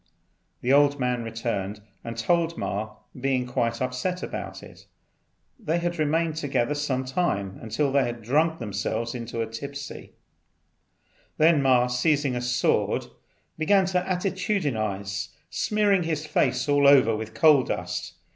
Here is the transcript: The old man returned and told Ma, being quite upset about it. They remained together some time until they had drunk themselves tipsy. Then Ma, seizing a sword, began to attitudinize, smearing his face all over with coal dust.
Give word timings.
The 0.61 0.73
old 0.73 0.99
man 0.99 1.21
returned 1.21 1.79
and 2.03 2.17
told 2.17 2.57
Ma, 2.57 2.95
being 3.15 3.45
quite 3.45 3.79
upset 3.79 4.23
about 4.23 4.63
it. 4.63 4.87
They 5.59 5.77
remained 5.89 6.37
together 6.37 6.73
some 6.73 7.05
time 7.05 7.59
until 7.61 7.91
they 7.91 8.03
had 8.03 8.23
drunk 8.23 8.57
themselves 8.57 9.11
tipsy. 9.11 10.13
Then 11.37 11.61
Ma, 11.61 11.85
seizing 11.85 12.35
a 12.35 12.41
sword, 12.41 13.05
began 13.59 13.85
to 13.85 13.99
attitudinize, 14.01 15.27
smearing 15.51 16.01
his 16.01 16.25
face 16.25 16.67
all 16.67 16.87
over 16.87 17.15
with 17.15 17.35
coal 17.35 17.61
dust. 17.61 18.13